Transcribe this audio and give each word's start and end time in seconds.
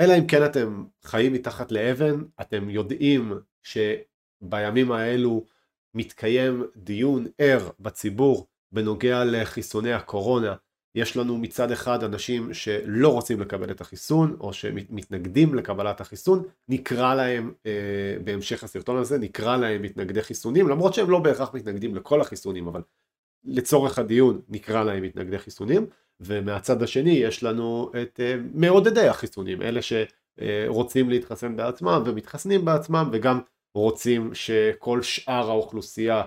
אלא 0.00 0.18
אם 0.18 0.26
כן 0.26 0.44
אתם 0.44 0.84
חיים 1.02 1.32
מתחת 1.32 1.72
לאבן, 1.72 2.22
אתם 2.40 2.70
יודעים 2.70 3.32
שבימים 3.62 4.92
האלו 4.92 5.44
מתקיים 5.94 6.64
דיון 6.76 7.26
ער 7.38 7.70
בציבור 7.80 8.46
בנוגע 8.72 9.24
לחיסוני 9.24 9.92
הקורונה. 9.92 10.54
יש 10.94 11.16
לנו 11.16 11.38
מצד 11.38 11.70
אחד 11.70 12.04
אנשים 12.04 12.54
שלא 12.54 13.12
רוצים 13.12 13.40
לקבל 13.40 13.70
את 13.70 13.80
החיסון 13.80 14.36
או 14.40 14.52
שמתנגדים 14.52 15.54
לקבלת 15.54 16.00
החיסון, 16.00 16.42
נקרא 16.68 17.14
להם 17.14 17.52
אה, 17.66 18.16
בהמשך 18.24 18.64
הסרטון 18.64 18.96
הזה, 18.96 19.18
נקרא 19.18 19.56
להם 19.56 19.82
מתנגדי 19.82 20.22
חיסונים, 20.22 20.68
למרות 20.68 20.94
שהם 20.94 21.10
לא 21.10 21.18
בהכרח 21.18 21.54
מתנגדים 21.54 21.94
לכל 21.94 22.20
החיסונים, 22.20 22.66
אבל 22.66 22.82
לצורך 23.44 23.98
הדיון 23.98 24.40
נקרא 24.48 24.84
להם 24.84 25.02
מתנגדי 25.02 25.38
חיסונים, 25.38 25.86
ומהצד 26.20 26.82
השני 26.82 27.10
יש 27.10 27.42
לנו 27.42 27.90
את 28.02 28.20
אה, 28.20 28.36
מעודדי 28.54 29.08
החיסונים, 29.08 29.62
אלה 29.62 29.80
שרוצים 29.82 31.10
להתחסן 31.10 31.56
בעצמם 31.56 32.02
ומתחסנים 32.06 32.64
בעצמם 32.64 33.08
וגם 33.12 33.40
רוצים 33.74 34.34
שכל 34.34 35.02
שאר 35.02 35.50
האוכלוסייה 35.50 36.22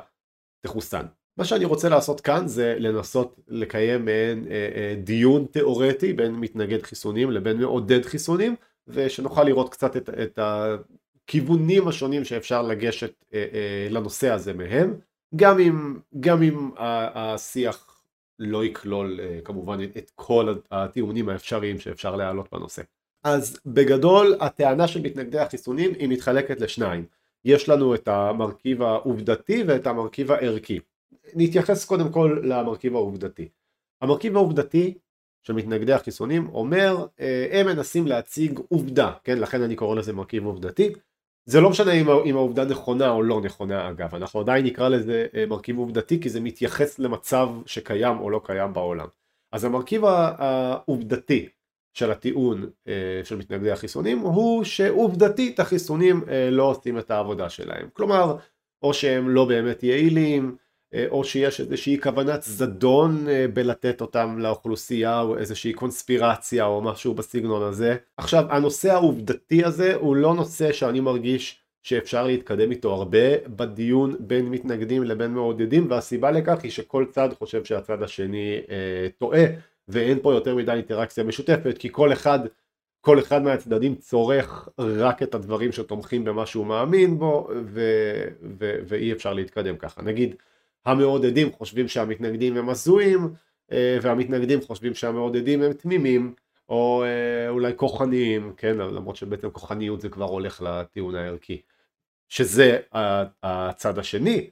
תחוסן. 0.65 1.05
מה 1.37 1.45
שאני 1.45 1.65
רוצה 1.65 1.89
לעשות 1.89 2.21
כאן 2.21 2.47
זה 2.47 2.75
לנסות 2.79 3.39
לקיים 3.47 4.05
מעין 4.05 4.47
אה, 4.49 4.69
אה, 4.75 4.95
דיון 5.03 5.45
תיאורטי 5.45 6.13
בין 6.13 6.35
מתנגד 6.35 6.81
חיסונים 6.81 7.31
לבין 7.31 7.57
מעודד 7.57 8.05
חיסונים 8.05 8.55
ושנוכל 8.87 9.43
לראות 9.43 9.69
קצת 9.69 9.97
את, 9.97 10.09
את 10.09 10.39
הכיוונים 10.41 11.87
השונים 11.87 12.25
שאפשר 12.25 12.61
לגשת 12.61 13.25
לנושא 13.89 14.29
הזה 14.29 14.53
מהם 14.53 14.99
גם 15.35 15.59
אם, 15.59 15.99
גם 16.19 16.43
אם 16.43 16.69
השיח 16.77 17.96
לא 18.39 18.65
יכלול 18.65 19.19
אה, 19.19 19.39
כמובן 19.43 19.77
את 19.97 20.11
כל 20.15 20.53
הטיעונים 20.71 21.29
האפשריים 21.29 21.79
שאפשר 21.79 22.15
להעלות 22.15 22.47
בנושא. 22.51 22.81
אז 23.23 23.59
בגדול 23.65 24.35
הטענה 24.39 24.87
של 24.87 25.01
מתנגדי 25.01 25.39
החיסונים 25.39 25.93
היא 25.93 26.09
מתחלקת 26.09 26.61
לשניים 26.61 27.05
יש 27.45 27.69
לנו 27.69 27.95
את 27.95 28.07
המרכיב 28.07 28.81
העובדתי 28.81 29.63
ואת 29.67 29.87
המרכיב 29.87 30.31
הערכי 30.31 30.79
נתייחס 31.35 31.85
קודם 31.85 32.11
כל 32.11 32.39
למרכיב 32.43 32.95
העובדתי. 32.95 33.49
המרכיב 34.01 34.35
העובדתי 34.35 34.97
של 35.43 35.53
מתנגדי 35.53 35.93
החיסונים 35.93 36.49
אומר 36.49 37.05
אה, 37.19 37.47
הם 37.51 37.65
מנסים 37.65 38.07
להציג 38.07 38.59
עובדה, 38.69 39.13
כן? 39.23 39.39
לכן 39.39 39.61
אני 39.61 39.75
קורא 39.75 39.95
לזה 39.95 40.13
מרכיב 40.13 40.45
עובדתי. 40.45 40.93
זה 41.49 41.61
לא 41.61 41.69
משנה 41.69 41.91
אם, 41.91 42.09
אם 42.09 42.35
העובדה 42.35 42.65
נכונה 42.65 43.09
או 43.09 43.23
לא 43.23 43.41
נכונה 43.41 43.89
אגב, 43.89 44.15
אנחנו 44.15 44.39
עדיין 44.39 44.65
נקרא 44.65 44.89
לזה 44.89 45.25
אה, 45.35 45.45
מרכיב 45.45 45.77
עובדתי 45.77 46.21
כי 46.21 46.29
זה 46.29 46.39
מתייחס 46.39 46.99
למצב 46.99 47.49
שקיים 47.65 48.19
או 48.19 48.29
לא 48.29 48.41
קיים 48.43 48.73
בעולם. 48.73 49.07
אז 49.51 49.63
המרכיב 49.63 50.05
העובדתי 50.05 51.49
של 51.93 52.11
הטיעון 52.11 52.69
אה, 52.87 53.21
של 53.23 53.35
מתנגדי 53.37 53.71
החיסונים 53.71 54.19
הוא 54.19 54.63
שעובדתית 54.63 55.59
החיסונים 55.59 56.23
לא 56.51 56.63
עושים 56.63 56.99
את 56.99 57.11
העבודה 57.11 57.49
שלהם. 57.49 57.89
כלומר, 57.93 58.37
או 58.83 58.93
שהם 58.93 59.29
לא 59.29 59.45
באמת 59.45 59.83
יעילים, 59.83 60.55
אה, 60.55 60.66
או 61.09 61.23
שיש 61.23 61.61
איזושהי 61.61 61.99
כוונת 62.01 62.43
זדון 62.43 63.29
אה, 63.29 63.45
בלתת 63.53 64.01
אותם 64.01 64.39
לאוכלוסייה 64.39 65.21
או 65.21 65.37
איזושהי 65.37 65.73
קונספירציה 65.73 66.65
או 66.65 66.81
משהו 66.81 67.13
בסגנון 67.13 67.63
הזה. 67.63 67.95
עכשיו 68.17 68.45
הנושא 68.49 68.93
העובדתי 68.93 69.65
הזה 69.65 69.95
הוא 69.95 70.15
לא 70.15 70.33
נושא 70.33 70.71
שאני 70.71 70.99
מרגיש 70.99 71.61
שאפשר 71.83 72.27
להתקדם 72.27 72.71
איתו 72.71 72.93
הרבה 72.93 73.47
בדיון 73.47 74.15
בין 74.19 74.45
מתנגדים 74.45 75.03
לבין 75.03 75.31
מעודדים 75.31 75.87
והסיבה 75.89 76.31
לכך 76.31 76.63
היא 76.63 76.71
שכל 76.71 77.05
צד 77.11 77.29
חושב 77.37 77.65
שהצד 77.65 78.03
השני 78.03 78.61
אה, 78.69 79.07
טועה 79.17 79.43
ואין 79.87 80.19
פה 80.21 80.33
יותר 80.33 80.55
מדי 80.55 80.71
אינטראקציה 80.71 81.23
משותפת 81.23 81.77
כי 81.77 81.89
כל 81.91 82.13
אחד 82.13 82.39
כל 83.01 83.19
אחד 83.19 83.43
מהצדדים 83.43 83.95
צורך 83.95 84.69
רק 84.79 85.23
את 85.23 85.35
הדברים 85.35 85.71
שתומכים 85.71 86.23
במה 86.23 86.45
שהוא 86.45 86.65
מאמין 86.65 87.19
בו 87.19 87.49
ו- 87.65 88.27
ו- 88.59 88.79
ואי 88.87 89.11
אפשר 89.11 89.33
להתקדם 89.33 89.77
ככה 89.77 90.01
נגיד 90.01 90.35
המעודדים 90.87 91.51
חושבים 91.51 91.87
שהמתנגדים 91.87 92.57
הם 92.57 92.69
הזויים 92.69 93.33
אה, 93.71 93.97
והמתנגדים 94.01 94.61
חושבים 94.61 94.93
שהמעודדים 94.93 95.63
הם 95.63 95.73
תמימים 95.73 96.33
או 96.69 97.03
אה, 97.03 97.49
אולי 97.49 97.73
כוחניים, 97.75 98.53
כן, 98.57 98.77
למרות 98.77 99.15
שבעצם 99.15 99.49
כוחניות 99.49 100.01
זה 100.01 100.09
כבר 100.09 100.25
הולך 100.25 100.61
לטיעון 100.61 101.15
הערכי, 101.15 101.61
שזה 102.29 102.79
הצד 103.43 103.99
השני 103.99 104.49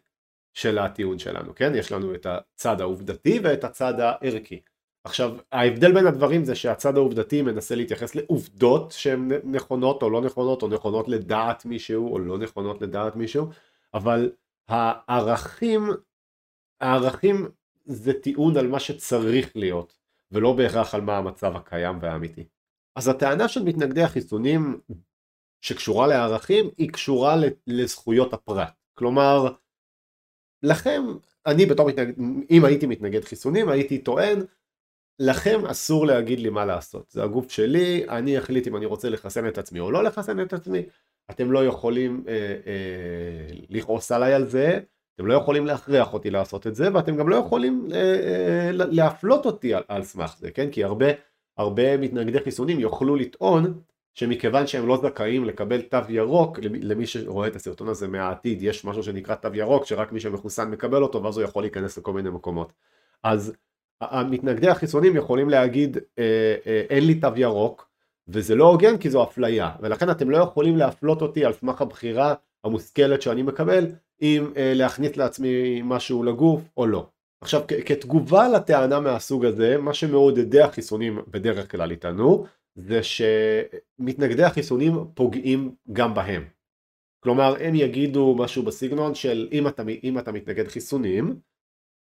של 0.54 0.78
הטיעון 0.78 1.20
שלנו, 1.20 1.56
כן, 1.56 1.76
יש 1.76 1.92
לנו 1.92 2.16
את 2.16 2.26
הצד 2.26 2.82
העובדתי 2.82 3.40
ואת 3.44 3.64
הצד 3.64 4.00
הערכי. 4.00 4.60
עכשיו 5.04 5.38
ההבדל 5.52 5.94
בין 5.94 6.08
הדברים 6.08 6.46
זה 6.46 6.56
שהצד 6.56 6.98
העובדתי 6.98 7.42
מנסה 7.42 7.76
להתייחס 7.76 8.16
לעובדות 8.16 8.92
שהן 8.92 9.32
נכונות 9.44 10.04
או 10.04 10.10
לא 10.10 10.22
נכונות 10.22 10.62
או 10.62 10.68
נכונות 10.68 11.08
לדעת 11.08 11.66
מישהו 11.66 12.14
או 12.14 12.20
לא 12.20 12.38
נכונות 12.38 12.82
לדעת 12.82 13.16
מישהו 13.16 13.48
אבל 13.94 14.32
הערכים 14.68 15.90
הערכים 16.82 17.48
זה 17.86 18.14
טיעון 18.14 18.58
על 18.58 18.68
מה 18.68 18.80
שצריך 18.80 19.52
להיות, 19.56 19.98
ולא 20.32 20.54
בהכרח 20.54 20.96
על 20.96 21.02
מה 21.02 21.18
המצב 21.18 21.56
הקיים 21.56 21.98
והאמיתי. 22.02 22.46
אז 22.96 23.08
הטענה 23.08 23.48
של 23.48 23.64
מתנגדי 23.64 24.02
החיסונים 24.02 24.80
שקשורה 25.62 26.08
לערכים 26.08 26.70
היא 26.78 26.92
קשורה 26.92 27.36
לזכויות 27.68 28.34
הפרט. 28.34 28.74
כלומר, 28.94 29.48
לכם, 30.64 31.04
אני 31.46 31.66
בתור 31.66 31.88
מתנגד, 31.88 32.14
אם 32.50 32.66
הייתי 32.66 32.86
מתנגד 32.86 33.24
חיסונים 33.24 33.70
הייתי 33.70 33.98
טוען 33.98 34.40
לכם 35.20 35.66
אסור 35.66 36.06
להגיד 36.06 36.40
לי 36.40 36.50
מה 36.50 36.66
לעשות, 36.66 37.12
זה 37.12 37.24
הגוף 37.24 37.52
שלי, 37.52 38.10
אני 38.10 38.40
אחליט 38.40 38.68
אם 38.68 38.76
אני 38.76 38.86
רוצה 38.86 39.10
לחסן 39.10 39.48
את 39.48 39.58
עצמי 39.58 39.80
או 39.80 39.92
לא 39.92 40.04
לחסן 40.04 40.42
את 40.42 40.54
עצמי, 40.54 40.84
אתם 41.32 41.52
לא 41.52 41.66
יכולים 41.66 42.24
אה, 42.28 42.34
אה, 42.66 43.48
לכעוס 43.70 44.12
עליי 44.12 44.34
על 44.34 44.48
זה, 44.48 44.80
אתם 45.16 45.26
לא 45.26 45.34
יכולים 45.34 45.66
להכריח 45.66 46.14
אותי 46.14 46.30
לעשות 46.30 46.68
את 46.68 46.76
זה 46.76 46.94
ואתם 46.94 47.16
גם 47.16 47.30
לא 47.30 47.36
יכולים 47.36 47.88
אה, 47.94 47.98
אה, 47.98 48.70
להפלות 48.72 49.46
אותי 49.46 49.74
על, 49.74 49.84
על 49.88 50.04
סמך 50.04 50.36
זה, 50.40 50.52
כן? 50.52 50.72
כי 50.72 50.84
הרבה, 50.84 51.06
הרבה 51.58 51.98
מתנגדי 51.98 52.40
חיסונים 52.40 52.80
יוכלו 52.80 53.16
לטעון 53.16 53.82
שמכיוון 54.14 54.68
שהם 54.68 54.88
לא 54.88 54.98
זכאים 54.98 55.46
לקבל 55.46 55.82
תו 55.82 55.98
ירוק, 56.10 56.60
למי 56.62 57.08
שרואה 57.08 57.48
את 57.48 57.56
הסרטון 57.56 57.88
הזה 57.88 58.08
מהעתיד, 58.08 58.64
יש 58.64 58.86
משהו 58.86 59.04
שנקרא 59.04 59.36
תו 59.36 59.50
ירוק 59.54 59.86
שרק 59.86 60.12
מי 60.12 60.20
שמחוסן 60.20 60.72
מקבל 60.72 61.04
אותו 61.04 61.24
ואז 61.24 61.38
הוא 61.38 61.44
יכול 61.44 61.64
להיכנס 61.64 61.98
לכל 61.98 62.14
מיני 62.14 62.30
מקומות. 62.30 62.74
אז 63.24 63.54
המתנגדי 64.02 64.70
החיסונים 64.70 65.16
יכולים 65.16 65.50
להגיד 65.50 65.98
אה, 66.20 66.56
אין 66.90 67.08
לי 67.08 67.16
תו 67.20 67.30
ירוק 67.36 67.90
וזה 68.28 68.56
לא 68.56 68.68
הוגן 68.68 68.98
כי 68.98 69.10
זו 69.10 69.24
אפליה 69.24 69.72
ולכן 69.82 70.10
אתם 70.10 70.30
לא 70.30 70.38
יכולים 70.38 70.78
להפלות 70.78 71.22
אותי 71.22 71.46
על 71.46 71.54
סמך 71.54 71.82
הבחירה 71.82 72.34
המושכלת 72.64 73.22
שאני 73.22 73.42
מקבל 73.42 73.86
אם 74.22 74.54
אה, 74.58 74.74
להכניס 74.76 75.18
לעצמי 75.18 75.82
משהו 75.84 76.24
לגוף 76.24 76.62
או 76.78 76.88
לא. 76.88 77.10
עכשיו 77.42 77.62
כתגובה 77.86 78.48
לטענה 78.48 79.00
מהסוג 79.00 79.46
הזה 79.46 79.78
מה 79.78 79.94
שמעודדי 79.94 80.62
החיסונים 80.62 81.20
בדרך 81.28 81.72
כלל 81.72 81.92
איתנו 81.92 82.46
זה 82.76 83.00
שמתנגדי 83.04 84.44
החיסונים 84.44 84.94
פוגעים 85.14 85.76
גם 85.94 86.14
בהם. 86.14 86.44
כלומר 87.24 87.56
הם 87.60 87.76
יגידו 87.76 88.36
משהו 88.38 88.64
בסגנון 88.64 89.16
של 89.16 89.50
אם 89.52 89.68
אתה, 89.68 89.84
אם 90.04 90.20
אתה 90.20 90.32
מתנגד 90.32 90.68
חיסונים 90.68 91.40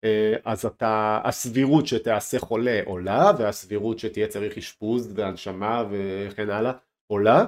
אה, 0.03 0.35
אז 0.46 0.66
אתה, 0.66 1.22
הסבירות 1.23 1.88
שתעשה 1.88 2.40
חולה 2.40 2.81
עולה 2.85 3.31
והסבירות 3.38 4.00
שתהיה 4.00 4.28
צריך 4.28 4.57
אשפוז 4.57 5.13
והנשמה 5.16 5.84
וכן 5.91 6.50
הלאה 6.50 6.72
עולה 7.07 7.46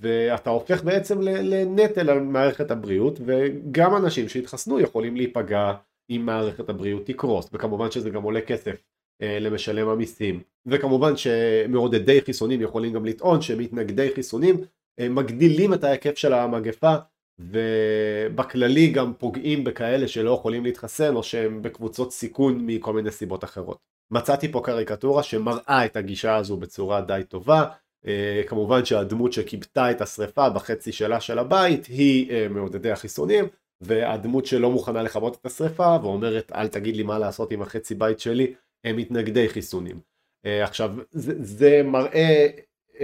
ואתה 0.00 0.50
הופך 0.50 0.84
בעצם 0.84 1.20
לנטל 1.22 2.10
על 2.10 2.20
מערכת 2.20 2.70
הבריאות 2.70 3.18
וגם 3.24 3.96
אנשים 3.96 4.28
שהתחסנו 4.28 4.80
יכולים 4.80 5.16
להיפגע 5.16 5.72
אם 6.10 6.22
מערכת 6.26 6.68
הבריאות 6.68 7.06
תקרוס 7.06 7.48
וכמובן 7.52 7.90
שזה 7.90 8.10
גם 8.10 8.22
עולה 8.22 8.40
כסף 8.40 8.82
אה, 9.22 9.38
למשלם 9.40 9.88
המיסים 9.88 10.40
וכמובן 10.66 11.16
שמעודדי 11.16 12.20
חיסונים 12.20 12.60
יכולים 12.60 12.92
גם 12.92 13.04
לטעון 13.04 13.42
שמתנגדי 13.42 14.14
חיסונים 14.14 14.56
אה, 15.00 15.08
מגדילים 15.08 15.74
את 15.74 15.84
ההיקף 15.84 16.18
של 16.18 16.32
המגפה 16.32 16.94
ובכללי 17.38 18.86
גם 18.86 19.12
פוגעים 19.18 19.64
בכאלה 19.64 20.08
שלא 20.08 20.30
יכולים 20.30 20.64
להתחסן 20.64 21.16
או 21.16 21.22
שהם 21.22 21.62
בקבוצות 21.62 22.12
סיכון 22.12 22.66
מכל 22.66 22.92
מיני 22.92 23.10
סיבות 23.10 23.44
אחרות. 23.44 23.78
מצאתי 24.10 24.52
פה 24.52 24.60
קריקטורה 24.64 25.22
שמראה 25.22 25.84
את 25.84 25.96
הגישה 25.96 26.36
הזו 26.36 26.56
בצורה 26.56 27.00
די 27.00 27.22
טובה 27.28 27.64
כמובן 28.46 28.84
שהדמות 28.84 29.32
שכיבתה 29.32 29.90
את 29.90 30.00
השריפה 30.00 30.50
בחצי 30.50 30.92
שלה 30.92 31.20
של 31.20 31.38
הבית 31.38 31.86
היא 31.86 32.30
uh, 32.30 32.52
מעודדי 32.52 32.90
החיסונים 32.90 33.44
והדמות 33.80 34.46
שלא 34.46 34.70
מוכנה 34.70 35.02
לכבות 35.02 35.36
את 35.40 35.46
השריפה 35.46 35.96
ואומרת 36.02 36.52
אל 36.52 36.68
תגיד 36.68 36.96
לי 36.96 37.02
מה 37.02 37.18
לעשות 37.18 37.50
עם 37.50 37.62
החצי 37.62 37.94
בית 37.94 38.20
שלי 38.20 38.54
הם 38.84 38.96
מתנגדי 38.96 39.48
חיסונים. 39.48 40.00
Uh, 40.46 40.48
עכשיו 40.64 40.94
זה, 41.10 41.34
זה 41.44 41.82
מראה 41.84 42.46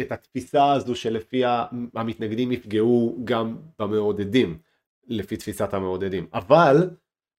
את 0.00 0.12
התפיסה 0.12 0.72
הזו 0.72 0.94
שלפיה 0.94 1.66
המתנגדים 1.94 2.52
יפגעו 2.52 3.18
גם 3.24 3.56
במעודדים 3.78 4.58
לפי 5.06 5.36
תפיסת 5.36 5.74
המעודדים 5.74 6.26
אבל 6.32 6.90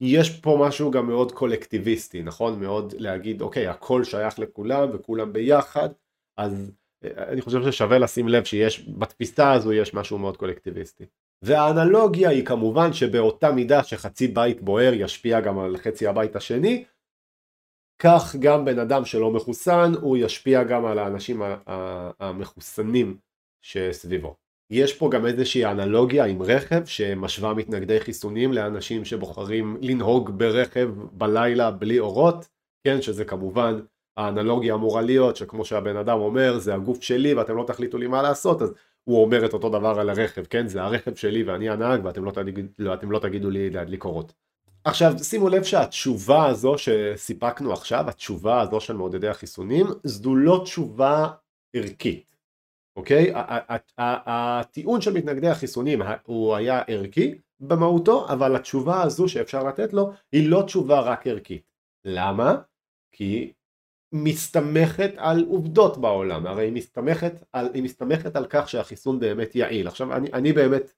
יש 0.02 0.40
פה 0.40 0.58
משהו 0.68 0.92
גם 0.92 1.08
מאוד 1.08 1.32
קולקטיביסטי 1.32 2.24
נכון 2.24 2.60
מאוד 2.60 2.94
להגיד 2.98 3.42
אוקיי 3.42 3.68
הכל 3.68 4.04
שייך 4.04 4.40
לכולם 4.40 4.90
וכולם 4.94 5.34
ביחד 5.34 5.90
אז 6.38 6.72
אני 7.04 7.42
חושב 7.42 7.72
ששווה 7.72 8.00
לשים 8.00 8.28
לב 8.28 8.44
שיש, 8.44 8.90
בתפיסה 8.90 9.52
הזו 9.52 9.74
יש 9.74 9.94
משהו 9.94 10.18
מאוד 10.18 10.38
קולקטיביסטי. 10.38 11.06
והאנלוגיה 11.42 12.30
היא 12.30 12.46
כמובן 12.46 12.94
שבאותה 12.94 13.52
מידה 13.52 13.84
שחצי 13.84 14.28
בית 14.28 14.62
בוער 14.62 14.94
ישפיע 14.94 15.42
גם 15.42 15.60
על 15.60 15.78
חצי 15.78 16.08
הבית 16.08 16.36
השני, 16.36 16.84
כך 18.02 18.36
גם 18.40 18.66
בן 18.66 18.80
אדם 18.80 19.06
שלא 19.06 19.32
מחוסן 19.32 19.92
הוא 20.02 20.18
ישפיע 20.18 20.64
גם 20.64 20.86
על 20.86 21.00
האנשים 21.00 21.42
המחוסנים 22.20 23.18
שסביבו. 23.66 24.36
יש 24.72 24.98
פה 24.98 25.10
גם 25.12 25.26
איזושהי 25.26 25.66
אנלוגיה 25.66 26.26
עם 26.26 26.42
רכב 26.42 26.86
שמשווה 26.86 27.54
מתנגדי 27.54 28.00
חיסונים 28.00 28.54
לאנשים 28.54 29.06
שבוחרים 29.06 29.78
לנהוג 29.82 30.30
ברכב 30.38 30.90
בלילה 31.12 31.72
בלי 31.72 32.00
אורות, 32.00 32.50
כן, 32.84 33.02
שזה 33.02 33.26
כמובן 33.26 33.80
האנלוגיה 34.20 34.74
אמורה 34.74 35.02
להיות 35.02 35.36
שכמו 35.36 35.66
שהבן 35.66 35.98
אדם 35.98 36.20
אומר 36.20 36.60
זה 36.60 36.74
הגוף 36.74 37.02
שלי 37.02 37.34
ואתם 37.34 37.58
לא 37.58 37.64
תחליטו 37.64 37.98
לי 37.98 38.08
מה 38.08 38.22
לעשות 38.22 38.62
אז 38.62 38.74
הוא 39.04 39.22
אומר 39.22 39.46
את 39.46 39.54
אותו 39.54 39.70
דבר 39.70 40.00
על 40.00 40.10
הרכב, 40.10 40.44
כן, 40.46 40.68
זה 40.68 40.84
הרכב 40.84 41.16
שלי 41.16 41.44
ואני 41.44 41.70
הנהג 41.70 42.06
ואתם 42.06 42.26
לא, 42.26 42.32
תגיד, 42.32 42.68
לא, 42.80 42.96
לא 43.10 43.20
תגידו 43.20 43.50
לי 43.50 43.70
להדליק 43.70 44.06
אורות. 44.06 44.34
עכשיו 44.84 45.14
שימו 45.24 45.50
לב 45.50 45.64
שהתשובה 45.64 46.46
הזו 46.46 46.76
שסיפקנו 46.78 47.74
עכשיו, 47.74 48.10
התשובה 48.10 48.62
הזו 48.62 48.80
של 48.80 48.94
מעודדי 48.98 49.28
החיסונים, 49.28 49.88
זו 50.04 50.36
לא 50.36 50.62
תשובה 50.64 51.28
ערכית, 51.74 52.36
אוקיי? 52.96 53.34
הטיעון 53.98 55.02
של 55.02 55.14
מתנגדי 55.14 55.48
החיסונים 55.48 56.02
הוא 56.26 56.56
היה 56.56 56.82
ערכי 56.88 57.36
במהותו, 57.60 58.26
אבל 58.30 58.56
התשובה 58.56 59.02
הזו 59.02 59.28
שאפשר 59.28 59.64
לתת 59.64 59.94
לו 59.94 60.12
היא 60.32 60.50
לא 60.50 60.62
תשובה 60.66 61.00
רק 61.00 61.28
ערכית. 61.28 61.64
למה? 62.06 62.56
כי 63.12 63.52
מסתמכת 64.12 65.12
על 65.18 65.46
עובדות 65.48 65.98
בעולם, 65.98 66.48
הרי 66.48 66.64
היא 66.64 66.74
מסתמכת 66.74 67.34
על, 67.54 67.70
היא 67.74 67.84
מסתמכת 67.84 68.36
על 68.36 68.46
כך 68.50 68.70
שהחיסון 68.70 69.20
באמת 69.20 69.56
יעיל. 69.56 69.88
עכשיו 69.88 70.14
אני, 70.14 70.30
אני 70.34 70.54
באמת 70.54 70.94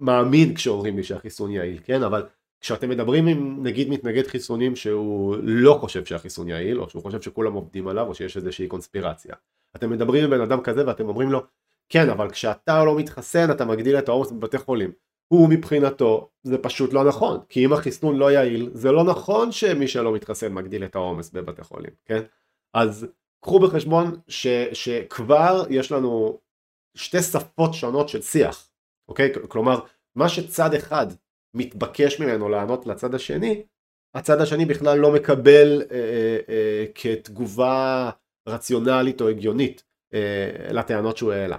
מאמין 0.00 0.54
כשאומרים 0.54 0.96
לי 0.96 1.02
שהחיסון 1.02 1.50
יעיל, 1.50 1.80
כן? 1.84 2.02
אבל 2.02 2.26
כשאתם 2.60 2.88
מדברים 2.88 3.26
עם 3.26 3.62
נגיד 3.62 3.88
מתנגד 3.88 4.26
חיסונים 4.26 4.76
שהוא 4.76 5.36
לא 5.42 5.76
חושב 5.80 6.04
שהחיסון 6.04 6.48
יעיל, 6.48 6.80
או 6.80 6.90
שהוא 6.90 7.02
חושב 7.02 7.22
שכולם 7.22 7.52
עובדים 7.52 7.88
עליו, 7.88 8.06
או 8.06 8.14
שיש 8.14 8.36
איזושהי 8.36 8.68
קונספירציה. 8.68 9.34
אתם 9.76 9.90
מדברים 9.90 10.24
עם 10.24 10.30
בן 10.30 10.40
אדם 10.40 10.60
כזה 10.60 10.86
ואתם 10.86 11.08
אומרים 11.08 11.30
לו, 11.30 11.42
כן, 11.88 12.10
אבל 12.10 12.30
כשאתה 12.30 12.84
לא 12.84 12.96
מתחסן 12.96 13.50
אתה 13.50 13.64
מגדיל 13.64 13.98
את 13.98 14.08
העומס 14.08 14.32
בבתי 14.32 14.58
חולים. 14.58 14.92
הוא 15.28 15.48
מבחינתו, 15.48 16.30
זה 16.42 16.58
פשוט 16.58 16.92
לא 16.92 17.04
נכון, 17.04 17.40
כי 17.48 17.64
אם 17.64 17.72
החיסון 17.72 18.16
לא 18.16 18.32
יעיל, 18.32 18.70
זה 18.74 18.92
לא 18.92 19.04
נכון 19.04 19.52
שמי 19.52 19.88
שלא 19.88 20.14
מתחסן 20.14 20.52
מגדיל 20.52 20.84
את 20.84 20.94
העומס 20.94 21.30
בבתי 21.30 21.62
חולים, 21.62 21.90
כן? 22.04 22.22
אז 22.74 23.06
קחו 23.40 23.60
בחשבון 23.60 24.16
ש, 24.28 24.46
שכבר 24.72 25.64
יש 25.70 25.92
לנו 25.92 26.38
שתי 26.96 27.22
שפות 27.22 27.74
שונות 27.74 28.08
של 28.08 28.22
שיח, 28.22 28.70
אוקיי? 29.08 29.32
כלומר, 29.48 29.80
מה 30.16 30.28
שצד 30.28 30.74
אחד 30.74 31.06
מתבקש 31.54 32.20
ממנו 32.20 32.48
לענות 32.48 32.86
לצד 32.86 33.14
השני, 33.14 33.62
הצד 34.14 34.40
השני 34.40 34.64
בכלל 34.64 34.98
לא 34.98 35.12
מקבל 35.12 35.82
אה, 35.82 35.96
אה, 35.96 36.38
אה, 36.48 36.84
כתגובה 36.94 38.10
רציונלית 38.48 39.20
או 39.20 39.28
הגיונית 39.28 39.84
אה, 40.14 40.72
לטענות 40.72 41.16
שהוא 41.16 41.32
העלה. 41.32 41.58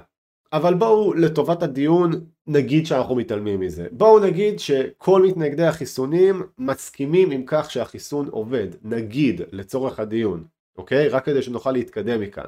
אבל 0.56 0.74
בואו 0.74 1.14
לטובת 1.14 1.64
הדיון 1.64 2.12
נגיד 2.48 2.86
שאנחנו 2.86 3.16
מתעלמים 3.16 3.60
מזה. 3.60 3.88
בואו 3.92 4.20
נגיד 4.20 4.60
שכל 4.60 5.22
מתנגדי 5.22 5.66
החיסונים 5.66 6.42
מסכימים 6.58 7.32
עם 7.32 7.44
כך 7.46 7.72
שהחיסון 7.72 8.28
עובד, 8.28 8.68
נגיד 8.84 9.42
לצורך 9.52 10.00
הדיון, 10.00 10.44
אוקיי? 10.78 11.08
רק 11.08 11.26
כדי 11.26 11.42
שנוכל 11.42 11.72
להתקדם 11.72 12.22
מכאן. 12.22 12.48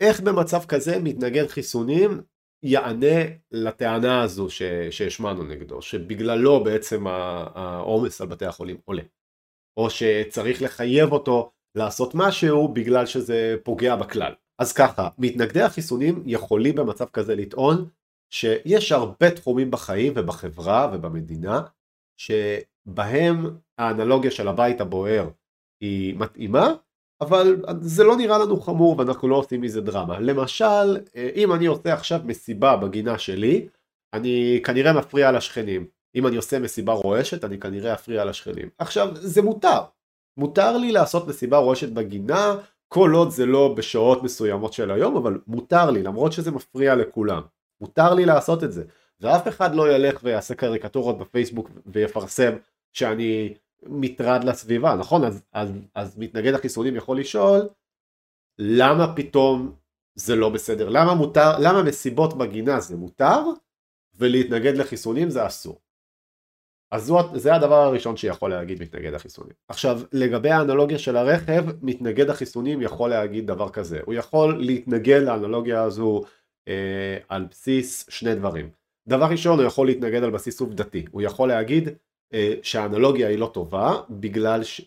איך 0.00 0.20
במצב 0.20 0.64
כזה 0.64 0.98
מתנגד 0.98 1.46
חיסונים 1.46 2.20
יענה 2.62 3.22
לטענה 3.50 4.22
הזו 4.22 4.46
שהשמענו 4.90 5.42
נגדו, 5.42 5.82
שבגללו 5.82 6.64
בעצם 6.64 7.06
העומס 7.06 8.20
על 8.20 8.26
בתי 8.26 8.46
החולים 8.46 8.76
עולה, 8.84 9.02
או 9.76 9.90
שצריך 9.90 10.62
לחייב 10.62 11.12
אותו 11.12 11.50
לעשות 11.74 12.14
משהו 12.14 12.68
בגלל 12.68 13.06
שזה 13.06 13.56
פוגע 13.62 13.96
בכלל. 13.96 14.32
אז 14.62 14.72
ככה, 14.72 15.08
מתנגדי 15.18 15.62
החיסונים 15.62 16.22
יכולים 16.26 16.74
במצב 16.74 17.04
כזה 17.04 17.34
לטעון 17.34 17.88
שיש 18.30 18.92
הרבה 18.92 19.30
תחומים 19.30 19.70
בחיים 19.70 20.12
ובחברה 20.16 20.90
ובמדינה 20.92 21.62
שבהם 22.16 23.56
האנלוגיה 23.78 24.30
של 24.30 24.48
הבית 24.48 24.80
הבוער 24.80 25.28
היא 25.80 26.14
מתאימה 26.16 26.74
אבל 27.20 27.62
זה 27.80 28.04
לא 28.04 28.16
נראה 28.16 28.38
לנו 28.38 28.60
חמור 28.60 28.98
ואנחנו 28.98 29.28
לא 29.28 29.36
עושים 29.36 29.60
מזה 29.60 29.80
דרמה. 29.80 30.20
למשל, 30.20 30.98
אם 31.34 31.52
אני 31.52 31.66
עושה 31.66 31.92
עכשיו 31.92 32.20
מסיבה 32.24 32.76
בגינה 32.76 33.18
שלי, 33.18 33.68
אני 34.12 34.60
כנראה 34.64 34.92
מפריע 34.92 35.32
לשכנים. 35.32 35.86
אם 36.14 36.26
אני 36.26 36.36
עושה 36.36 36.58
מסיבה 36.58 36.92
רועשת, 36.92 37.44
אני 37.44 37.60
כנראה 37.60 37.94
אפריע 37.94 38.24
לשכנים. 38.24 38.68
עכשיו, 38.78 39.08
זה 39.14 39.42
מותר. 39.42 39.80
מותר 40.36 40.76
לי 40.76 40.92
לעשות 40.92 41.26
מסיבה 41.26 41.58
רועשת 41.58 41.88
בגינה, 41.88 42.56
כל 42.92 43.12
עוד 43.14 43.30
זה 43.30 43.46
לא 43.46 43.74
בשעות 43.76 44.22
מסוימות 44.22 44.72
של 44.72 44.90
היום, 44.90 45.16
אבל 45.16 45.40
מותר 45.46 45.90
לי, 45.90 46.02
למרות 46.02 46.32
שזה 46.32 46.50
מפריע 46.50 46.94
לכולם. 46.94 47.42
מותר 47.80 48.14
לי 48.14 48.24
לעשות 48.24 48.64
את 48.64 48.72
זה. 48.72 48.84
ואף 49.20 49.48
אחד 49.48 49.74
לא 49.74 49.92
ילך 49.92 50.20
ויעשה 50.22 50.54
קריקטורות 50.54 51.18
בפייסבוק 51.18 51.70
ויפרסם 51.86 52.52
שאני 52.92 53.54
מטרד 53.82 54.44
לסביבה, 54.44 54.94
נכון? 54.94 55.24
אז, 55.24 55.42
אז, 55.52 55.72
אז 55.94 56.18
מתנגד 56.18 56.54
החיסונים 56.54 56.96
יכול 56.96 57.18
לשאול 57.18 57.68
למה 58.58 59.16
פתאום 59.16 59.74
זה 60.14 60.36
לא 60.36 60.48
בסדר? 60.48 60.88
למה 60.88 61.14
מותר, 61.14 61.58
למה 61.58 61.82
מסיבות 61.82 62.38
בגינה 62.38 62.80
זה 62.80 62.96
מותר 62.96 63.40
ולהתנגד 64.14 64.76
לחיסונים 64.76 65.30
זה 65.30 65.46
אסור? 65.46 65.80
אז 66.92 67.04
זו, 67.04 67.18
זה 67.34 67.54
הדבר 67.54 67.74
הראשון 67.74 68.16
שיכול 68.16 68.50
להגיד 68.50 68.82
מתנגד 68.82 69.14
החיסונים. 69.14 69.52
עכשיו 69.68 70.00
לגבי 70.12 70.50
האנלוגיה 70.50 70.98
של 70.98 71.16
הרכב, 71.16 71.64
מתנגד 71.82 72.30
החיסונים 72.30 72.82
יכול 72.82 73.10
להגיד 73.10 73.46
דבר 73.46 73.68
כזה, 73.68 74.00
הוא 74.04 74.14
יכול 74.14 74.64
להתנגד 74.64 75.22
לאנלוגיה 75.22 75.82
הזו 75.82 76.22
אה, 76.68 77.18
על 77.28 77.46
בסיס 77.50 78.06
שני 78.08 78.34
דברים. 78.34 78.70
דבר 79.08 79.26
ראשון 79.26 79.58
הוא 79.58 79.66
יכול 79.66 79.86
להתנגד 79.86 80.22
על 80.22 80.30
בסיס 80.30 80.60
עובדתי, 80.60 81.04
הוא 81.10 81.22
יכול 81.22 81.48
להגיד 81.48 81.88
אה, 82.34 82.54
שהאנלוגיה 82.62 83.28
היא 83.28 83.38
לא 83.38 83.50
טובה 83.54 83.94
בגלל, 84.10 84.64
ש... 84.64 84.80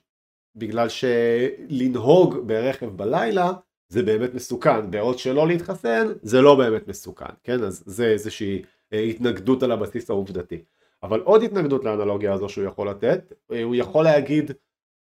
בגלל 0.56 0.88
שלנהוג 0.90 2.38
ברכב 2.48 2.90
בלילה 2.90 3.52
זה 3.90 4.04
באמת 4.04 4.34
מסוכן, 4.34 4.92
בעוד 4.92 5.20
שלא 5.20 5.48
להתחסן 5.48 6.08
זה 6.22 6.42
לא 6.42 6.56
באמת 6.56 6.88
מסוכן, 6.88 7.34
כן? 7.44 7.64
אז 7.64 7.84
זה 7.86 8.06
איזושהי 8.06 8.62
אה, 8.94 9.00
התנגדות 9.00 9.64
על 9.64 9.72
הבסיס 9.72 10.10
העובדתי. 10.10 10.64
אבל 11.06 11.20
עוד 11.20 11.44
התנגדות 11.44 11.84
לאנלוגיה 11.86 12.34
הזו 12.34 12.50
שהוא 12.50 12.66
יכול 12.66 12.90
לתת, 12.90 13.34
אה, 13.52 13.64
הוא 13.64 13.76
יכול 13.76 14.04
להגיד 14.04 14.52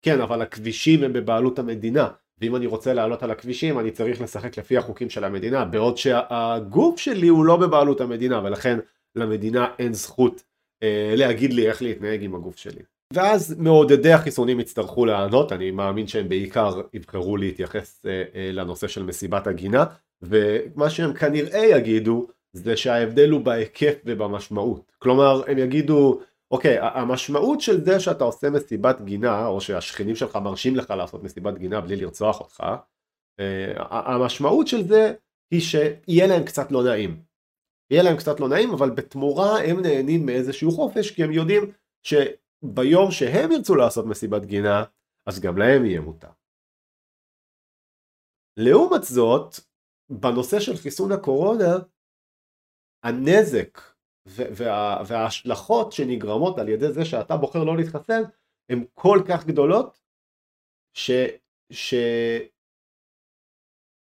כן 0.01 0.21
אבל 0.21 0.41
הכבישים 0.41 1.03
הם 1.03 1.13
בבעלות 1.13 1.59
המדינה 1.59 2.07
ואם 2.41 2.55
אני 2.55 2.65
רוצה 2.65 2.93
לעלות 2.93 3.23
על 3.23 3.31
הכבישים 3.31 3.79
אני 3.79 3.91
צריך 3.91 4.21
לשחק 4.21 4.57
לפי 4.57 4.77
החוקים 4.77 5.09
של 5.09 5.23
המדינה 5.23 5.65
בעוד 5.65 5.97
שהגוף 5.97 6.99
שלי 6.99 7.27
הוא 7.27 7.45
לא 7.45 7.57
בבעלות 7.57 8.01
המדינה 8.01 8.41
ולכן 8.43 8.79
למדינה 9.15 9.67
אין 9.79 9.93
זכות 9.93 10.43
אה, 10.83 11.13
להגיד 11.17 11.53
לי 11.53 11.67
איך 11.67 11.81
להתנהג 11.81 12.23
עם 12.23 12.35
הגוף 12.35 12.57
שלי. 12.57 12.81
ואז 13.13 13.55
מעודדי 13.59 14.13
החיסונים 14.13 14.59
יצטרכו 14.59 15.05
לענות, 15.05 15.51
אני 15.51 15.71
מאמין 15.71 16.07
שהם 16.07 16.29
בעיקר 16.29 16.81
יבחרו 16.93 17.37
להתייחס 17.37 18.05
אה, 18.05 18.23
אה, 18.35 18.49
לנושא 18.51 18.87
של 18.87 19.03
מסיבת 19.03 19.47
הגינה, 19.47 19.85
ומה 20.21 20.89
שהם 20.89 21.13
כנראה 21.13 21.65
יגידו 21.65 22.27
זה 22.53 22.77
שההבדל 22.77 23.29
הוא 23.29 23.41
בהיקף 23.41 23.93
ובמשמעות. 24.05 24.91
כלומר, 24.99 25.41
הם 25.47 25.57
יגידו, 25.57 26.21
אוקיי, 26.51 26.77
המשמעות 26.79 27.61
של 27.61 27.85
זה 27.85 27.99
שאתה 27.99 28.23
עושה 28.23 28.49
מסיבת 28.49 29.01
גינה, 29.01 29.47
או 29.47 29.61
שהשכנים 29.61 30.15
שלך 30.15 30.35
מרשים 30.35 30.75
לך 30.75 30.89
לעשות 30.89 31.23
מסיבת 31.23 31.57
גינה 31.57 31.81
בלי 31.81 31.95
לרצוח 31.95 32.39
אותך, 32.39 32.63
המשמעות 33.89 34.67
של 34.67 34.87
זה 34.87 35.13
היא 35.51 35.61
שיהיה 35.61 36.27
להם 36.27 36.43
קצת 36.43 36.71
לא 36.71 36.83
נעים. 36.83 37.23
יהיה 37.91 38.03
להם 38.03 38.17
קצת 38.17 38.39
לא 38.39 38.49
נעים 38.49 38.71
אבל 38.71 38.89
בתמורה 38.89 39.63
הם 39.63 39.81
נהנים 39.81 40.25
מאיזשהו 40.25 40.71
חופש 40.71 41.11
כי 41.11 41.23
הם 41.23 41.31
יודעים 41.31 41.71
שביום 42.03 43.11
שהם 43.11 43.51
ירצו 43.51 43.75
לעשות 43.75 44.05
מסיבת 44.05 44.45
גינה 44.45 44.83
אז 45.25 45.39
גם 45.39 45.57
להם 45.57 45.85
יהיה 45.85 46.01
מותר. 46.01 46.27
לעומת 48.57 49.03
זאת 49.03 49.55
בנושא 50.09 50.59
של 50.59 50.75
חיסון 50.75 51.11
הקורונה 51.11 51.77
הנזק 53.03 53.79
וה- 54.25 55.03
וההשלכות 55.07 55.91
שנגרמות 55.91 56.59
על 56.59 56.69
ידי 56.69 56.91
זה 56.91 57.05
שאתה 57.05 57.37
בוחר 57.37 57.63
לא 57.63 57.77
להתחסן 57.77 58.21
הן 58.69 58.83
כל 58.93 59.21
כך 59.27 59.45
גדולות 59.45 60.01
ש... 60.93 61.11
ש... 61.71 61.93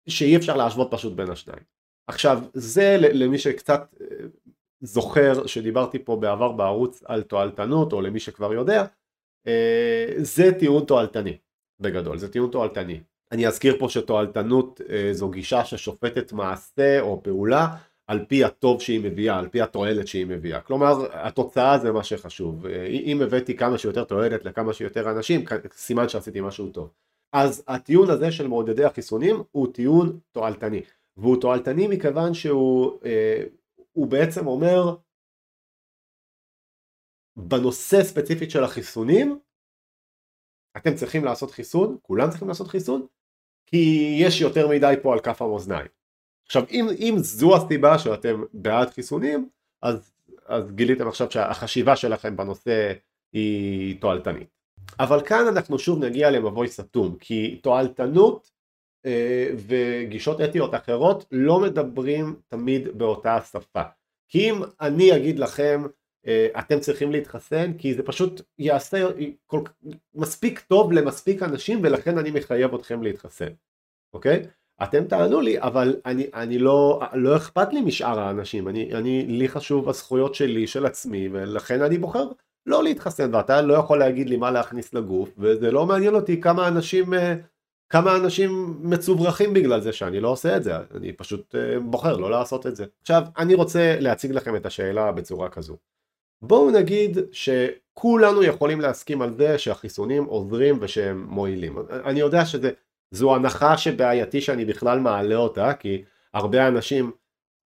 שאי 0.10 0.38
אפשר 0.38 0.58
להשוות 0.58 0.88
פשוט 0.92 1.14
בין 1.14 1.30
השניים. 1.30 1.64
עכשיו 2.08 2.44
זה 2.54 2.98
למי 3.00 3.38
שקצת 3.38 3.96
אה, 4.02 4.08
זוכר 4.82 5.48
שדיברתי 5.48 6.00
פה 6.00 6.16
בעבר 6.16 6.52
בערוץ 6.52 7.04
על 7.06 7.24
תועלתנות 7.24 7.94
או 7.94 8.02
למי 8.02 8.20
שכבר 8.20 8.54
יודע 8.54 8.86
אה, 9.48 10.08
זה 10.18 10.44
טיעון 10.60 10.86
תועלתני 10.86 11.38
בגדול 11.80 12.18
זה 12.18 12.32
טיעון 12.32 12.52
תועלתני 12.52 13.02
אני 13.32 13.48
אזכיר 13.48 13.80
פה 13.80 13.90
שתועלתנות 13.90 14.82
אה, 14.90 15.10
זו 15.14 15.30
גישה 15.30 15.66
ששופטת 15.66 16.34
מעשה 16.34 17.02
או 17.02 17.24
פעולה 17.24 17.76
על 18.08 18.26
פי 18.26 18.44
הטוב 18.44 18.82
שהיא 18.82 19.00
מביאה, 19.04 19.40
על 19.40 19.50
פי 19.50 19.62
התועלת 19.62 20.08
שהיא 20.08 20.26
מביאה. 20.26 20.62
כלומר, 20.62 20.94
התוצאה 21.12 21.78
זה 21.80 21.92
מה 21.92 22.04
שחשוב. 22.04 22.66
אה, 22.66 22.86
אם 22.88 23.22
הבאתי 23.22 23.58
כמה 23.58 23.78
שיותר 23.78 24.04
תועלת 24.04 24.46
לכמה 24.46 24.74
שיותר 24.74 25.12
אנשים, 25.12 25.46
סימן 25.74 26.10
שעשיתי 26.10 26.42
משהו 26.42 26.70
טוב. 26.70 26.94
אז 27.34 27.64
הטיעון 27.68 28.10
הזה 28.10 28.32
של 28.32 28.48
מעודדי 28.48 28.84
החיסונים 28.84 29.44
הוא 29.52 29.74
טיעון 29.74 30.20
תועלתני. 30.32 30.82
והוא 31.18 31.42
תועלתני 31.42 31.88
מכיוון 31.88 32.34
שהוא 32.34 33.00
אה, 33.06 33.44
בעצם 33.96 34.48
אומר 34.48 34.96
בנושא 37.36 38.04
ספציפית 38.04 38.52
של 38.52 38.64
החיסונים 38.64 39.40
אתם 40.78 40.96
צריכים 40.96 41.26
לעשות 41.26 41.52
חיסון, 41.52 41.98
כולם 42.02 42.30
צריכים 42.30 42.48
לעשות 42.48 42.68
חיסון, 42.68 43.08
כי 43.66 44.16
יש 44.20 44.42
יותר 44.42 44.68
מדי 44.68 44.94
פה 45.04 45.14
על 45.14 45.20
כף 45.20 45.42
המאזניים. 45.42 45.88
עכשיו 46.52 46.64
אם, 46.72 46.88
אם 47.00 47.16
זו 47.18 47.56
הסיבה 47.56 48.00
שאתם 48.00 48.44
בעד 48.54 48.90
חיסונים, 48.90 49.50
אז, 49.82 50.12
אז 50.46 50.72
גיליתם 50.72 51.08
עכשיו 51.08 51.32
שהחשיבה 51.32 51.96
שלכם 51.96 52.38
בנושא 52.38 52.94
היא 53.34 54.02
תועלתנית. 54.02 54.48
אבל 55.00 55.22
כאן 55.26 55.48
אנחנו 55.48 55.80
שוב 55.80 56.04
נגיע 56.04 56.32
למבוי 56.32 56.68
סתום, 56.68 57.16
כי 57.20 57.60
תועלתנות 57.64 58.52
אה, 59.06 59.50
וגישות 59.68 60.42
אתיות 60.42 60.76
אחרות 60.76 61.26
לא 61.32 61.60
מדברים 61.60 62.36
תמיד 62.48 62.98
באותה 62.98 63.42
שפה. 63.42 63.84
כי 64.30 64.50
אם 64.50 64.62
אני 64.82 65.16
אגיד 65.16 65.40
לכם 65.40 65.84
אה, 66.28 66.48
אתם 66.60 66.80
צריכים 66.80 67.12
להתחסן 67.12 67.78
כי 67.78 67.94
זה 67.94 68.04
פשוט 68.04 68.42
יעשה 68.60 69.08
כל, 69.46 69.62
מספיק 70.16 70.60
טוב 70.60 70.92
למספיק 70.92 71.44
אנשים 71.44 71.80
ולכן 71.84 72.18
אני 72.18 72.32
מחייב 72.32 72.74
אתכם 72.76 73.04
להתחסן, 73.04 73.54
אוקיי? 74.14 74.44
אתם 74.84 75.04
תענו 75.04 75.42
לי 75.42 75.62
אבל 75.62 75.96
אני, 76.06 76.28
אני 76.34 76.58
לא, 76.58 77.02
לא 77.14 77.36
אכפת 77.36 77.74
לי 77.74 77.82
משאר 77.82 78.20
האנשים, 78.20 78.68
אני, 78.68 78.94
אני, 78.94 79.26
לי 79.28 79.48
חשוב 79.48 79.90
הזכויות 79.90 80.36
שלי, 80.36 80.68
של 80.68 80.86
עצמי 80.86 81.30
ולכן 81.32 81.82
אני 81.82 81.98
בוחר 81.98 82.28
לא 82.66 82.84
להתחסן 82.84 83.36
ואתה 83.36 83.62
לא 83.62 83.74
יכול 83.74 84.00
להגיד 84.00 84.30
לי 84.30 84.38
מה 84.38 84.52
להכניס 84.52 84.94
לגוף 84.94 85.30
וזה 85.38 85.72
לא 85.72 85.86
מעניין 85.86 86.16
אותי 86.16 86.42
כמה 86.42 86.68
אנשים 86.68 87.14
אה, 87.14 87.36
כמה 87.90 88.16
אנשים 88.16 88.78
מצוברחים 88.82 89.54
בגלל 89.54 89.82
זה 89.82 89.94
שאני 89.94 90.20
לא 90.20 90.28
עושה 90.28 90.58
את 90.58 90.64
זה, 90.64 90.74
אני 90.96 91.14
פשוט 91.14 91.56
אה, 91.56 91.80
בוחר 91.80 92.18
לא 92.18 92.32
לעשות 92.32 92.68
את 92.68 92.76
זה. 92.76 92.86
עכשיו 93.02 93.24
אני 93.38 93.54
רוצה 93.54 93.98
להציג 94.00 94.32
לכם 94.32 94.56
את 94.56 94.66
השאלה 94.66 95.12
בצורה 95.12 95.50
כזו 95.50 95.78
בואו 96.42 96.72
נגיד 96.72 97.18
שכולנו 97.32 98.44
יכולים 98.44 98.82
להסכים 98.82 99.22
על 99.22 99.34
זה 99.34 99.58
שהחיסונים 99.58 100.24
עוזרים 100.24 100.78
ושהם 100.82 101.26
מועילים. 101.30 101.78
אני 102.06 102.20
יודע 102.20 102.46
שזו 103.14 103.36
הנחה 103.36 103.78
שבעייתי 103.78 104.42
שאני 104.42 104.66
בכלל 104.66 105.00
מעלה 105.00 105.36
אותה, 105.36 105.74
כי 105.74 106.04
הרבה 106.34 106.68
אנשים 106.68 107.12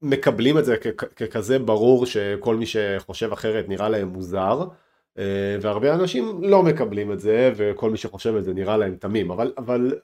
מקבלים 0.02 0.58
את 0.58 0.66
זה 0.66 0.78
ככזה 1.16 1.60
ברור 1.60 2.06
שכל 2.06 2.56
מי 2.56 2.66
שחושב 2.66 3.32
אחרת 3.32 3.70
נראה 3.70 3.90
להם 3.90 4.08
מוזר, 4.08 4.68
אה, 5.18 5.58
והרבה 5.62 5.94
אנשים 5.94 6.44
לא 6.44 6.64
מקבלים 6.64 7.12
את 7.12 7.20
זה, 7.20 7.52
וכל 7.56 7.90
מי 7.90 7.98
שחושב 7.98 8.36
את 8.36 8.44
זה 8.44 8.54
נראה 8.54 8.78
להם 8.78 8.96
תמים. 8.96 9.32
אבל, 9.32 9.54
אבל 9.58 10.00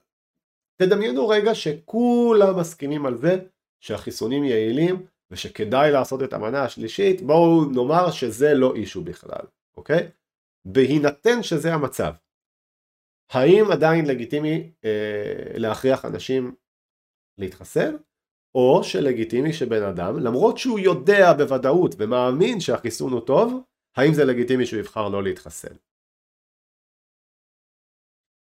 תדמיינו 0.77 1.27
רגע 1.27 1.55
שכולם 1.55 2.59
מסכימים 2.59 3.05
על 3.05 3.17
זה 3.17 3.37
שהחיסונים 3.79 4.43
יעילים 4.43 5.05
ושכדאי 5.31 5.91
לעשות 5.91 6.23
את 6.23 6.33
המנה 6.33 6.63
השלישית, 6.63 7.21
בואו 7.21 7.65
נאמר 7.65 8.11
שזה 8.11 8.53
לא 8.53 8.75
אישו 8.75 9.01
בכלל, 9.01 9.45
אוקיי? 9.77 10.07
בהינתן 10.65 11.43
שזה 11.43 11.73
המצב, 11.73 12.11
האם 13.31 13.71
עדיין 13.71 14.05
לגיטימי 14.05 14.71
אה, 14.85 15.53
להכריח 15.57 16.05
אנשים 16.05 16.55
להתחסן? 17.37 17.95
או 18.55 18.83
שלגיטימי 18.83 19.53
שבן 19.53 19.83
אדם, 19.83 20.19
למרות 20.19 20.57
שהוא 20.57 20.79
יודע 20.79 21.33
בוודאות 21.37 21.95
ומאמין 21.97 22.59
שהחיסון 22.59 23.13
הוא 23.13 23.25
טוב, 23.25 23.63
האם 23.95 24.13
זה 24.13 24.25
לגיטימי 24.25 24.65
שהוא 24.65 24.79
יבחר 24.79 25.09
לא 25.09 25.23
להתחסן? 25.23 25.75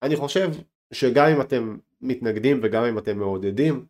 אני 0.04 0.16
חושב 0.16 0.48
שגם 0.94 1.26
אם 1.36 1.42
אתם 1.42 1.78
מתנגדים 2.02 2.60
וגם 2.64 2.84
אם 2.84 2.98
אתם 2.98 3.18
מעודדים, 3.18 3.86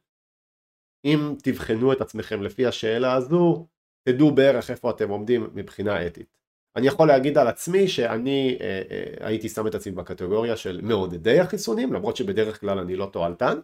אם 1.06 1.20
תבחנו 1.44 1.94
את 1.94 2.02
עצמכם 2.02 2.42
לפי 2.42 2.66
השאלה 2.66 3.14
הזו, 3.14 3.68
תדעו 4.04 4.36
בערך 4.36 4.72
איפה 4.72 4.90
אתם 4.92 5.10
עומדים 5.10 5.50
מבחינה 5.54 6.08
אתית. 6.08 6.41
אני 6.76 6.88
יכול 6.88 7.08
להגיד 7.08 7.38
על 7.38 7.48
עצמי 7.48 7.88
שאני 7.88 8.58
אה, 8.62 8.82
אה, 8.92 9.28
הייתי 9.28 9.50
שם 9.50 9.68
את 9.68 9.76
עצמי 9.76 9.92
בקטגוריה 9.92 10.58
של 10.58 10.82
מעודדי 10.84 11.40
החיסונים, 11.40 11.94
למרות 11.94 12.18
שבדרך 12.18 12.60
כלל 12.60 12.80
אני 12.80 12.96
לא 12.96 13.10
תועלתן, 13.14 13.60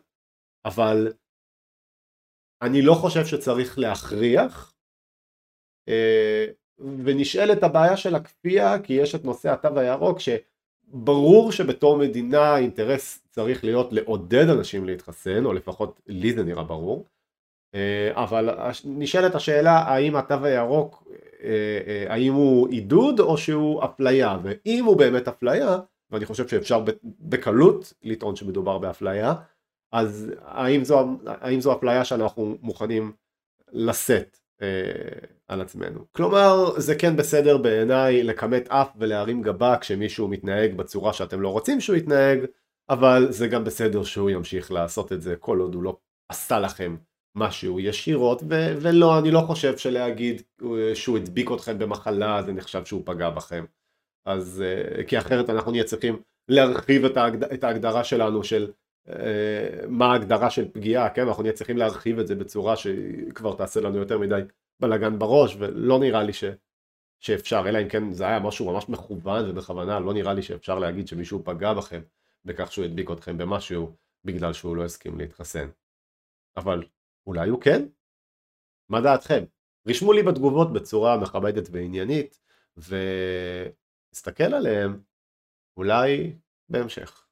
אבל 0.66 1.14
אני 2.62 2.82
לא 2.82 2.94
חושב 2.94 3.26
שצריך 3.26 3.80
להכריח, 3.80 4.74
אה, 5.90 6.46
ונשאלת 6.80 7.64
הבעיה 7.64 7.98
של 7.98 8.16
הכפייה, 8.16 8.80
כי 8.84 8.94
יש 8.94 9.16
את 9.16 9.26
נושא 9.26 9.50
התו 9.50 9.80
הירוק, 9.80 10.18
שברור 10.20 11.52
שבתור 11.52 11.98
מדינה 11.98 12.42
האינטרס 12.42 13.28
צריך 13.30 13.64
להיות 13.64 13.94
לעודד 13.94 14.50
אנשים 14.50 14.86
להתחסן, 14.86 15.46
או 15.46 15.54
לפחות 15.54 16.02
לי 16.08 16.34
זה 16.34 16.44
נראה 16.44 16.64
ברור, 16.64 17.06
אבל 18.12 18.50
נשאלת 18.86 19.36
השאלה 19.36 19.71
האם 19.71 20.15
התו 20.15 20.36
הירוק, 20.45 21.03
אה, 21.43 21.79
אה, 21.88 22.13
האם 22.13 22.33
הוא 22.33 22.67
עידוד 22.69 23.19
או 23.19 23.38
שהוא 23.38 23.86
אפליה, 23.86 24.38
ואם 24.43 24.86
הוא 24.86 24.97
באמת 24.97 25.27
אפליה, 25.27 25.79
ואני 26.12 26.25
חושב 26.25 26.47
שאפשר 26.47 26.83
בקלות 27.03 27.93
לטעון 28.03 28.36
שמדובר 28.36 28.77
באפליה, 28.77 29.33
אז 29.91 30.31
האם 30.41 30.83
זו, 30.83 31.17
האם 31.25 31.62
זו 31.62 31.74
אפליה 31.74 32.05
שאנחנו 32.05 32.57
מוכנים 32.62 33.12
לשאת 33.71 34.38
אה, 34.62 34.67
על 35.47 35.62
עצמנו. 35.62 36.05
כלומר, 36.12 36.79
זה 36.79 36.95
כן 36.95 37.15
בסדר 37.15 37.57
בעיניי 37.57 38.24
לכמת 38.24 38.67
אף 38.67 38.89
ולהרים 38.97 39.41
גבה 39.41 39.77
כשמישהו 39.77 40.27
מתנהג 40.27 40.74
בצורה 40.75 41.13
שאתם 41.13 41.41
לא 41.41 41.50
רוצים 41.50 41.81
שהוא 41.81 41.95
יתנהג, 41.95 42.39
אבל 42.89 43.27
זה 43.29 43.47
גם 43.47 43.63
בסדר 43.63 44.03
שהוא 44.03 44.29
ימשיך 44.29 44.71
לעשות 44.71 45.13
את 45.13 45.21
זה 45.21 45.36
כל 45.36 45.59
עוד 45.59 45.75
הוא 45.75 45.83
לא 45.83 45.97
עשה 46.29 46.59
לכם 46.59 46.95
משהו 47.38 47.79
ישירות, 47.79 48.41
ו- 48.50 48.75
ולא, 48.82 49.20
אני 49.20 49.32
לא 49.32 49.39
חושב 49.39 49.77
שלהגיד 49.77 50.41
אה, 50.63 50.96
שהוא 50.96 51.17
הדביק 51.17 51.51
אתכם 51.51 51.79
במחלה 51.79 52.44
זה 52.44 52.53
נחשב 52.53 52.86
שהוא 52.86 53.01
פגע 53.06 53.29
בכם. 53.29 53.65
אז 54.25 54.63
אה, 54.65 55.03
כי 55.03 55.17
אחרת 55.17 55.50
אנחנו 55.50 55.72
נהיה 55.72 55.84
צריכים 55.84 56.22
להרחיב 56.48 57.06
את, 57.06 57.17
ההגד... 57.17 57.44
את 57.44 57.63
ההגדרה 57.63 58.03
שלנו 58.03 58.44
של 58.44 58.72
אה, 59.10 59.88
מה 59.88 60.12
ההגדרה 60.12 60.50
של 60.50 60.72
פגיעה, 60.72 61.10
כן? 61.10 61.27
אנחנו 61.27 61.44
נהיה 61.44 61.53
צריכים 61.53 61.77
להרחיב 61.77 62.20
את 62.20 62.27
זה 62.27 62.36
בצורה 62.36 62.75
שכבר 62.75 63.56
תעשה 63.56 63.82
לנו 63.82 63.98
יותר 63.98 64.17
מדי 64.17 64.41
בלאגן 64.79 65.20
בראש, 65.20 65.56
ולא 65.60 66.00
נראה 66.00 66.24
לי 66.24 66.34
ש... 66.34 66.44
שאפשר, 67.20 67.63
אלא 67.67 67.82
אם 67.82 67.89
כן 67.89 68.13
זה 68.13 68.27
היה 68.27 68.39
משהו 68.39 68.74
ממש 68.74 68.89
מכוון 68.89 69.50
ובכוונה, 69.50 70.00
לא 70.00 70.13
נראה 70.13 70.34
לי 70.34 70.41
שאפשר 70.41 70.79
להגיד 70.79 71.08
שמישהו 71.08 71.41
פגע 71.44 71.74
בכם 71.74 72.01
בכך 72.46 72.72
שהוא 72.72 72.86
הדביק 72.86 73.12
אתכם 73.12 73.38
במשהו 73.38 73.96
בגלל 74.25 74.53
שהוא 74.53 74.75
לא 74.75 74.86
הסכים 74.86 75.17
להתחסן. 75.17 75.67
אבל 76.58 76.84
אולי 77.27 77.50
הוא 77.50 77.62
כן? 77.62 77.86
מה 78.89 79.01
דעתכם? 79.01 79.43
רשמו 79.88 80.13
לי 80.13 80.24
בתגובות 80.24 80.74
בצורה 80.74 81.17
מכבדת 81.17 81.69
ועניינית, 81.72 82.39
ונסתכל 82.77 84.53
עליהם 84.53 85.01
אולי 85.77 86.36
בהמשך. 86.69 87.26